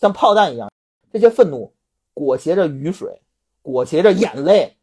[0.00, 0.70] 像炮弹一样。
[1.12, 1.72] 这些愤怒
[2.14, 3.20] 裹挟着雨水，
[3.62, 4.76] 裹挟着眼泪，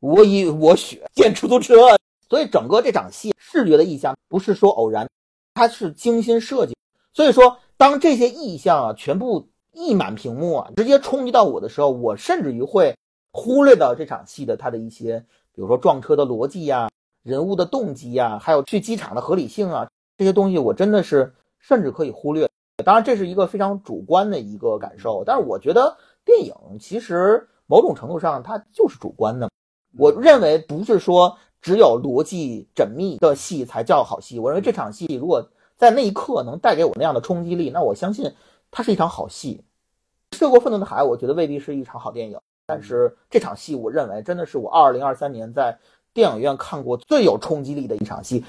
[0.00, 1.96] 我以我血溅出租车。
[2.28, 5.08] 所以整个这场戏视觉的意象不是说偶然，
[5.54, 6.76] 它是精心设计。
[7.12, 9.48] 所以说，当这些意象啊全部。
[9.78, 12.96] 溢满屏幕啊，直接冲击到我的时候，我甚至于会
[13.30, 16.88] 忽略到这场戏的它的一些，比如说撞车的逻辑呀、
[17.26, 22.48] 人物的动机啊，还有去机场的合理性啊，这些东西我真的是甚至可以忽略。
[22.84, 29.50] 当然，这是一个非常主观的一个感受，但是我觉得电影其实某种程度上它就是主观的。
[29.98, 34.38] 我认为不是说只有逻辑缜密的戏才叫好戏。
[34.38, 35.44] 我认为这场戏如果
[35.76, 38.32] 在那一刻能带给我那样的冲击力，那我相信
[38.70, 39.64] 它是一场好戏。
[40.30, 45.76] 涉过愤怒的海，我觉得未必是一场好电影，但是这场戏，我认为真的是我二零二三年在
[46.16, 48.42] 电影院看过最有冲击力的一场戏。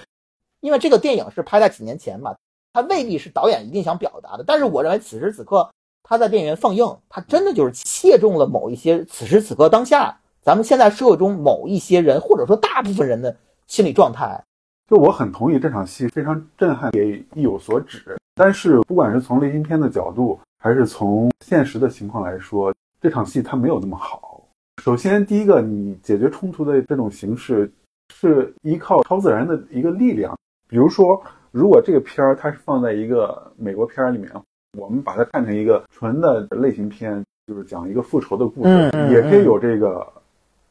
[0.61, 2.33] 因为这个电影是拍在几年前嘛，
[2.71, 5.69] 它未必是导演一定想表达的，但是我认为此时此刻
[6.01, 13.35] 他在电影院放映，它真的就是切中了某一些此时此刻当下咱们现在社会中某一些人或者说大部分人的
[13.67, 14.41] 心理状态。
[14.89, 18.17] 就我很同意这场戏非常震撼，也意有所指。
[18.33, 24.36] 但是不管是从类型片的角度，还是从现实的情况来说，这场戏它没有那么好。
[24.83, 27.69] 首先，第一个，你解决冲突的这种形式
[28.13, 30.37] 是依靠超自然的一个力量。
[30.69, 34.31] 比如说，如果这个片儿它是放在一个美国片儿里面，
[34.77, 40.05] 我们把它看成一个纯的类型片，就是讲一个复仇的故事，也可以有这个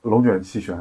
[0.03, 0.79] 龙卷气旋，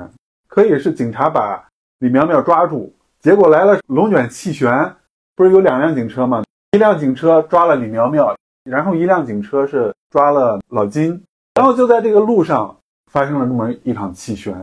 [0.47, 1.67] 可以是警察把
[1.99, 4.95] 李苗苗抓住，结果来了龙卷气旋，
[5.35, 6.43] 不是有两辆警车吗？
[6.71, 8.35] 一辆警车抓了李苗苗。
[8.63, 12.75] 然后一辆警车是抓了老金，然后就在这个路上
[13.15, 14.54] 发生了这么一场气旋，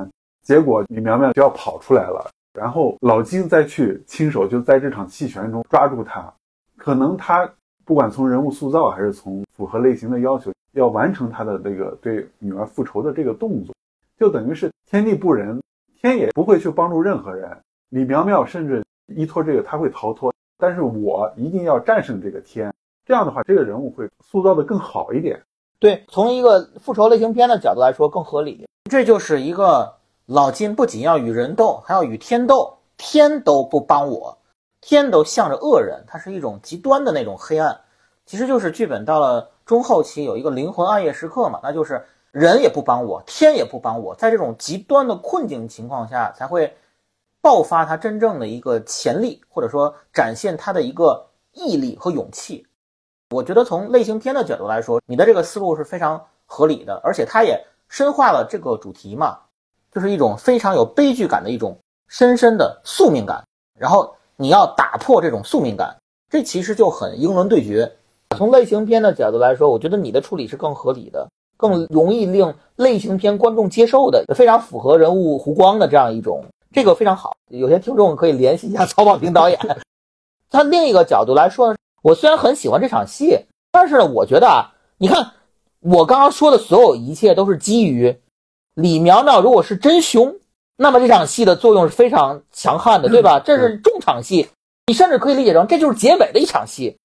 [0.43, 6.31] 结果李苗苗就要跑出来了，然后老金再去亲手就在这场气旋中抓住他，
[6.77, 7.51] 可能他
[7.83, 13.75] 不管从人物塑造还是从符合类型的要求，要完成他的这个对女儿复仇的这个动作，
[14.19, 15.59] 就等于是天地不仁，
[15.99, 17.57] 天也不会去帮助任何人，
[17.89, 22.71] 李苗苗甚至依托这个他会逃脱，但是我一定要战胜这个天。
[23.07, 25.41] 这样的话，这个人物会塑造的更好一点。
[25.83, 28.65] 对，从一个复仇类型片的角度来说更合理。
[28.89, 29.93] 这就是一个
[30.27, 34.39] 老金不仅要与人斗，还要与天斗，天都不帮我，
[34.81, 37.77] 天都向着恶人，它是一种极端的那种黑暗。
[38.27, 46.73] 其实就是剧本到了中后期有一个灵魂暗夜时刻嘛，那就是人也不帮我，天也不帮我，在这种极端的困境情况下，才会
[47.41, 52.65] 爆发他真正的一个潜力，或者说展现他的一个毅力和勇气。
[53.33, 59.39] 我觉得从类型片的角度来说，你的这个思路是非常合理的，而且它也深化了这个主题嘛，
[59.91, 61.77] 就是一种非常有悲剧感的一种
[62.09, 63.43] 深深的宿命感，
[63.79, 65.97] 然后你要打破这种宿命感，
[66.29, 67.91] 这其实就很英伦对决。
[68.37, 77.35] 从类型片的角度来说，我觉得你的处理是更合理的，更容易令类型片观众接受的，非常符合人物弧光的这样一种，这个非常好。
[77.49, 79.59] 有些听众可以联系一下 曹保平导演。
[80.51, 85.33] 他另一个角度来说，我虽然很喜欢这场戏，但是呢，我觉得啊，你看
[85.81, 88.17] 我刚刚说的所有一切都是基于
[88.75, 90.35] 李苗苗如果是真凶，
[90.77, 93.41] 那么这场戏的作用是非常强悍的，对吧？
[93.41, 94.49] 这是重场戏，
[94.87, 96.97] 你甚至可以理解成这就是结尾的一场戏。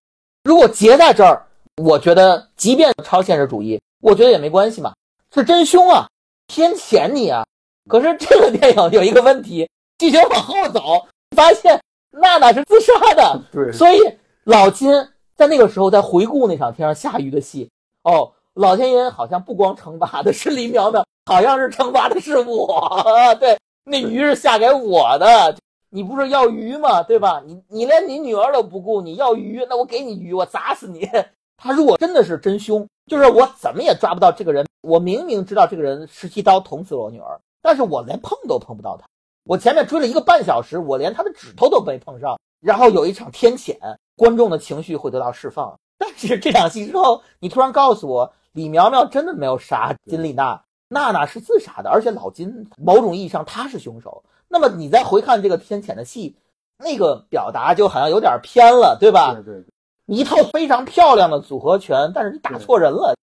[0.44, 1.46] 如果结在这儿，
[1.82, 4.94] 我觉得即便超现实主义，我觉得也没关系嘛，
[5.34, 6.08] 是真凶啊，
[6.48, 7.46] 天谴你啊！
[7.90, 11.80] 可是这个电影有一个问题，剧情往后走，发现。
[12.20, 14.00] 娜娜是自杀的，对，所以
[14.48, 14.90] 老金
[15.36, 17.70] 在那个时候在回顾那场天上下雨的戏，
[18.04, 22.98] 哦，老天爷好像不光惩罚的是李苗苗，好像是惩罚的是我，
[23.42, 25.54] 对，那鱼是下给我的，
[25.90, 27.04] 你不是要鱼吗？
[27.04, 27.44] 对吧？
[27.46, 31.06] 你你连你女儿都不顾，你要鱼，那我给你鱼，我砸死你。
[31.62, 39.06] 他如果真的是真凶，就是我怎么也抓不到这个人，我明明知道这个人十七刀捅死了我女儿，但是我连碰都碰不到他。
[39.44, 43.76] 我前面追了一个半小时，我连他的指头都没碰上，然后有一场天谴，
[44.18, 45.74] 观众的情绪会得到释放。
[45.98, 54.24] 但是这场戏之后，你突然告诉我，李苗苗真的没有杀金丽娜，娜娜是自杀的，而且老金某种意义上他是凶手。
[54.50, 56.36] 那么你再回看这个天谴的戏，
[56.78, 59.34] 那个表达就好像有点偏了，对吧？
[59.34, 59.64] 对对，
[60.06, 63.16] 一套非常漂亮的组合拳，但是你打错人了。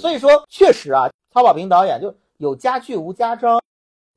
[0.00, 3.58] 所以说，确实啊，曹保平导演就有家具无家章。《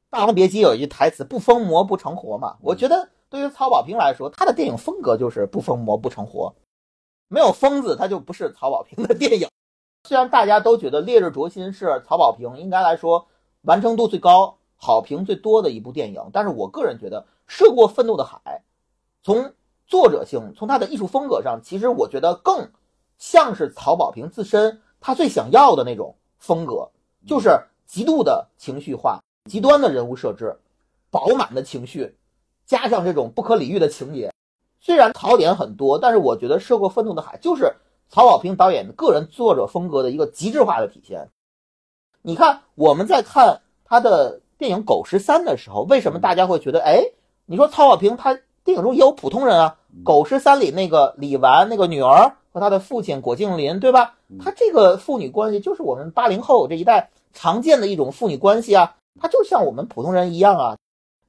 [0.09, 2.55] 霸王别姬》有一句台词：“不疯魔不成活”嘛。
[2.61, 6.55] 我觉得对于曹保平来说，他的电影风格就是不疯魔不成活，
[7.27, 9.49] 没有疯子，他就不是曹保平的电影。
[10.07, 13.27] 虽然大家都觉得《烈日灼心》是曹保平应该来说
[13.63, 18.39] 完成度最高、好评最多的一部电影，但是我个人觉得《涉过愤怒的海》
[19.21, 19.53] 从
[19.85, 22.71] 作者性、从他的艺术风格上，其实我觉得更
[23.17, 26.89] 像是曹保平自身他最想要的那种风格，
[27.27, 29.19] 就是极度的情绪化。
[29.49, 30.57] 极端的人物设置，
[31.11, 32.15] 饱满的情绪，
[32.65, 34.31] 加上这种不可理喻的情节，
[34.81, 37.73] 虽然槽点很多，但是我觉得《涉过愤怒的海》就是
[38.09, 41.29] 曹保平导演个人作者风格的一个极致化的体现。
[42.21, 47.03] 你看，我们在看他的电影《狗十三》的时候，为什么大家会觉得，哎，
[47.45, 54.15] 你说曹保平他电影中也有普通人啊，《狗十三》里那个李纨那个女儿和他的父亲果敬林，对吧？
[54.39, 58.95] 他这个父女关系就是我们八零后这一代常见的一种父女关系啊。
[59.21, 60.77] 他就像我们普通人一样啊，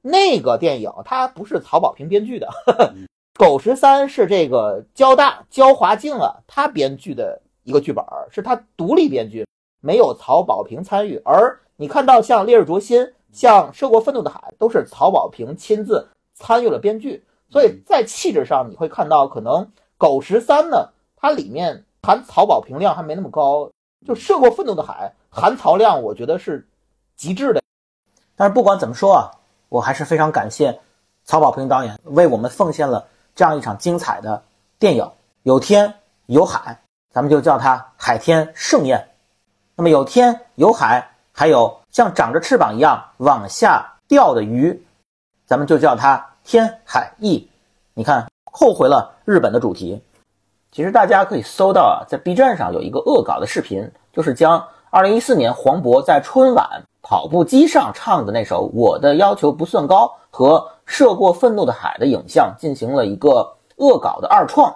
[0.01, 2.47] 那个电影它不是曹保平编剧的，
[3.37, 9.45] 《狗十三》是这个交大焦华静啊他编剧的一个剧本，是他独立编剧，
[9.81, 11.21] 没有曹保平参与。
[11.23, 19.65] 而你看到像《烈日灼心》、像《涉过愤怒的海》，都是曹保平亲自参与了编剧，所以在气质上你会看到，可能
[19.97, 23.69] 《狗十三》呢，它里面含曹保平量还没那么高，
[24.07, 26.67] 就《涉过愤怒的海》含曹量，我觉得是
[27.15, 27.61] 极致的。
[28.35, 29.29] 但是不管怎么说啊，
[29.69, 30.79] 我还是非常感谢
[31.25, 34.43] 曹保平导演为我们奉献了这样一场精彩的
[34.79, 35.11] 电影。
[35.43, 35.93] 有天
[36.25, 36.79] 有海，
[37.13, 39.09] 咱们就叫它海天盛宴。
[39.75, 44.85] 那么有天有海，还有像长着翅膀一样往下掉的鱼，
[45.45, 47.49] 咱们就叫它天海翼。
[47.93, 50.01] 你看，后回了日本的主题。
[50.71, 56.83] 其实大家可以搜到啊，在 B 站上有一个恶搞的视频，就是将2014年黄渤在春晚。
[57.09, 64.75] 跑步机上唱的那首《我的要求不算高》和涉过愤怒的海的影像进行了一个恶搞的二创，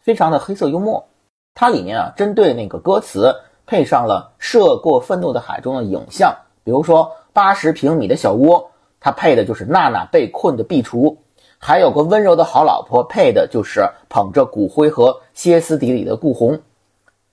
[0.00, 1.06] 非常的黑色幽默。
[1.54, 6.34] 它里面啊，针对那个歌词配上了涉过愤怒的海中的影像，
[6.64, 11.18] 比如说八十平米的小窝，它配的就是娜娜被困的壁橱；
[11.58, 16.56] 还有个温柔的好老婆，配的就是捧着骨灰和歇斯底里的顾红；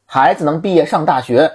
[0.05, 1.49] 孩子能毕业上大学。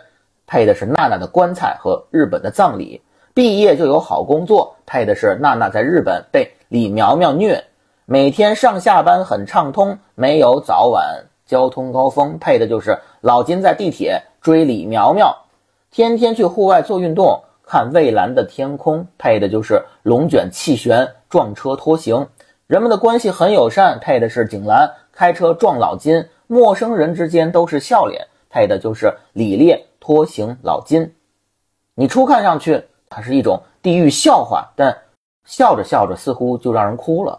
[0.48, 3.02] 配的是娜娜的棺材和日本的葬礼，
[3.34, 4.74] 毕业就有好工作。
[4.86, 7.62] 配的是娜娜在日本被李苗苗虐，
[8.06, 12.38] 每天上下班很畅通，没有早晚交通高峰。
[12.38, 15.36] 配的就是老金在地铁追李苗苗，
[15.90, 19.06] 天天去户外做运动，看蔚蓝的天空。
[19.18, 22.26] 配的就是龙卷气旋撞车拖行，
[22.66, 23.98] 人们的关系很友善。
[24.00, 28.26] 配的是景兰开车撞老金，陌生人之间都是笑脸。
[28.48, 29.84] 配的就是李烈。
[30.08, 31.14] 拖行老金，
[31.94, 35.02] 你初看上去它是一种地狱笑话，但
[35.44, 37.38] 笑着笑着似乎就让人哭了。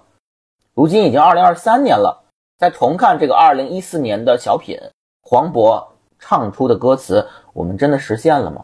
[0.76, 2.26] 如今已经二零二三年了，
[2.59, 4.78] 再重看这个二零一四年的小品，
[5.24, 5.84] 黄渤
[6.20, 8.63] 唱出的歌词，我们真的实现了吗？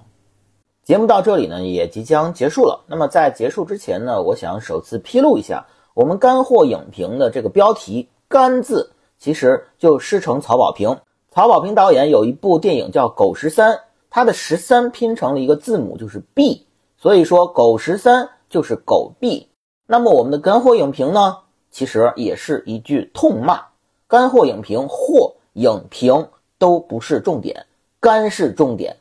[0.84, 2.80] 节目到这里呢，也即将结束了。
[2.86, 10.96] 那么在结束之前呢，我想首次披露一下，我们干货影评的这个标题“干”字，其实就师承曹保平。
[11.32, 13.74] 曹保平导演有一部电影叫《狗十三》，
[14.16, 19.50] 他的十三拼成了一个字母，就是 B，所以说狗十三就是狗 B。
[19.86, 21.40] 那么我们的干货影评呢，
[21.70, 23.62] 其实也是一句痛骂。
[24.08, 27.66] 干货影评或影评都不是重点，
[28.00, 28.96] 干是重点，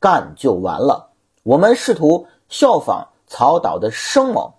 [0.00, 1.10] 干就完了。
[1.44, 4.50] 我们试图效仿曹导的生猛，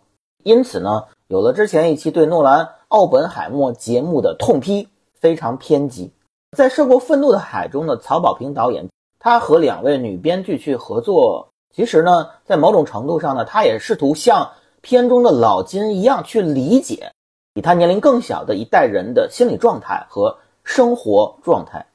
[0.46, 4.88] 因此呢，有了之前一期对诺兰《奥本海默》节目的痛批，
[5.20, 6.14] 非常偏激。
[6.56, 8.88] 在《涉过愤怒的海》中的曹保平导演，
[9.20, 14.52] 他和两位女编剧去合作，其实呢，在某种程度上呢，他也试图像
[14.82, 17.12] 片中的老金一样去理解
[17.54, 21.86] 比他年龄更小的一代人的心理状态和生活状态。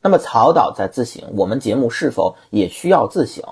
[0.00, 3.44] 那么，曹导在自省，我们节目是否也需要自省？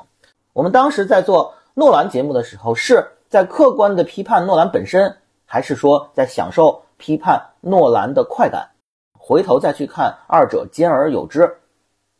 [0.53, 8.71] 我们当时在做诺兰节目的时候，是在客观的批判诺兰本身，还是说在享受批判诺兰的快感？
[9.19, 11.59] 回头再去看，二者兼而有之。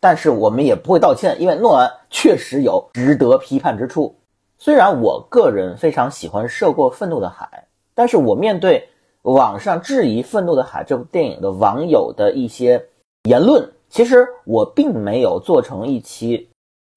[0.01, 4.15] 但是我们也不会道歉，因为诺兰确实有值得批判之处。
[4.59, 7.49] 虽然我个人非常喜欢《涉过愤怒的海》，
[7.95, 8.89] 但是我面对
[9.23, 12.85] 网上质疑《愤怒的海》这部电影的网友的一些
[13.25, 16.49] 言论，其实我并没有做成一期。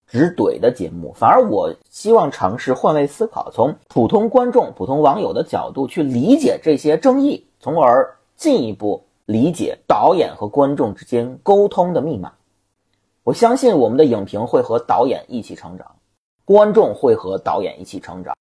[0.07, 12.29] 直怼的节目，反而我希望尝试换位思考，从普通观众、普通网友的角度去理解这些争议，从而进一步理解导演和观众之间沟通的密码。
[13.23, 15.95] 我相信我们的影评会和导演一起成长，
[16.43, 18.35] 观众会和导演一起成长。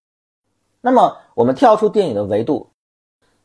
[0.81, 2.66] 那么，我们跳出电影的维度，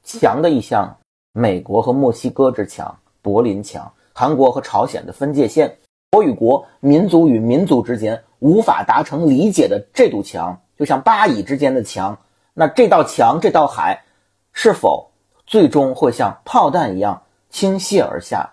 [0.02, 0.98] 墙的一项，
[1.34, 5.78] 美国和墨西哥之墙，柏林墙，韩国和朝鲜的分界线。
[6.12, 12.18] 国与国、民族与民族之间无法达成理解的这堵墙，就像巴以之间的墙。
[12.54, 14.02] 那这道墙、这道海，
[14.54, 15.12] 是否
[15.46, 18.50] 最终会像炮弹一样倾泻而下？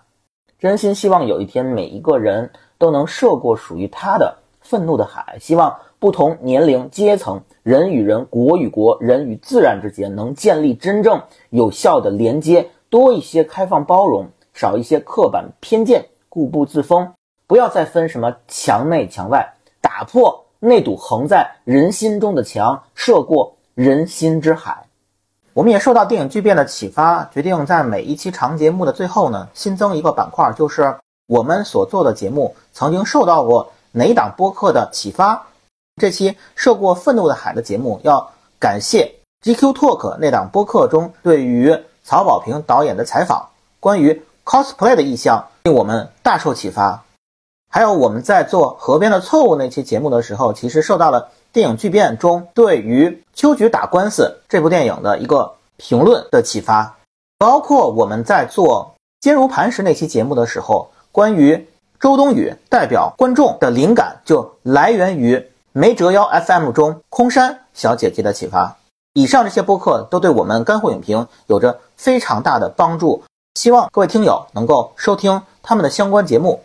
[0.59, 2.51] 真心希望有一天，每一个人
[2.83, 5.37] 都能涉过属于他的愤怒的海。
[5.39, 17.09] 希望不同年龄、阶层、人与人、国与国、人与自然之间，能建立真正有效的连接，多一些开放包容，少一些刻板偏见，固步自封。
[17.47, 24.85] 不要再分什么墙内墙外，打破那堵横在人心中的墙，涉过人心之海。
[25.53, 30.93] 我们也受到电影巨变的启发，决定在每一期长节目的最后呢，新增一个板块，就是
[31.27, 35.47] 我们所做的节目曾经受到过哪档播客的启发。
[36.01, 39.13] 这期涉过愤怒的海的节目，要感谢
[39.43, 43.49] GQ Talk 那档播客中对于曹保平导演的采访，
[43.79, 47.03] 关于 cosplay 的意向，令我们大受启发。
[47.69, 56.97] 还有我们在做《河边的错误》那期节目的时候，其实受到了电影巨变中对于《秋菊打官司》这部电影的一个评论的启发，
[57.37, 61.67] 包括我们在做《坚如磐石》那期节目的时候，关于
[61.99, 68.75] 周冬雨代表观众的灵感就来源于没折腰 FM 中空山小姐姐的启发。
[69.13, 76.63] 以上这些播客都对我们干货影评有着非常大的帮助，希望各位听友能够收听他们的相关节目。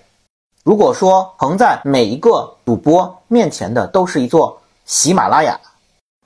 [0.64, 5.60] 如果说横在每一个主播面前的都是一座喜马拉雅，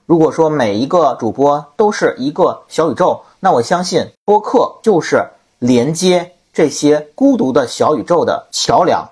[0.05, 5.27] 如果说每一个主播都是一个小宇宙，那我相信播客就是
[5.59, 9.09] 连接这些孤独的小宇宙的桥梁。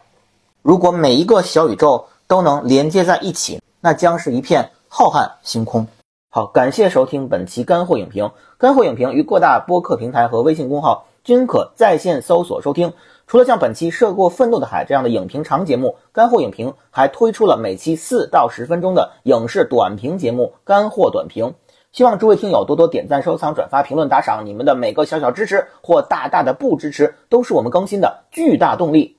[0.61, 5.87] 如果每一个小宇宙都能连接在一起，那将是一片浩瀚星空。
[6.29, 8.29] 好，感谢收听本期干货影评。
[8.59, 12.93] 干货影评于各大播客平台和微信公号均可在线搜索收听。
[13.25, 21.45] 除了像本期《涉过愤怒的海》这样的影评长节目，干货影评还推出了每期四到十分钟的影视短评节目《干货短评》。
[21.91, 29.17] 希望诸位听友多多点赞、收藏、转发、评论、打赏，你们的每个小小支持或大大的不支持，都是我们更新的巨大动力。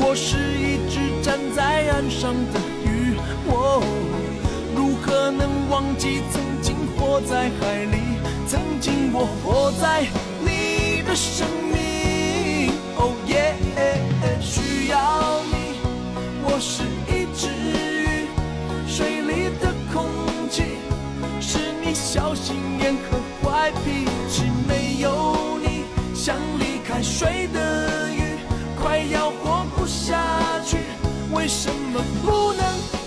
[0.00, 3.82] 我是一只站在岸上的鱼，我
[4.76, 6.76] 如何能忘记曾经？
[6.96, 7.98] 活在海里，
[8.46, 10.06] 曾经我活在
[10.44, 12.70] 你的生命。
[12.96, 13.54] 哦耶，
[14.40, 15.57] 需要你，
[16.60, 18.26] 是一只鱼，
[18.88, 20.04] 水里的空
[20.50, 20.62] 气
[21.40, 24.42] 是你小心眼和坏脾气。
[24.66, 25.84] 没有你，
[26.14, 28.38] 像离开水的鱼，
[28.82, 30.20] 快要活不下
[30.66, 30.78] 去。
[31.32, 32.97] 为什么不能？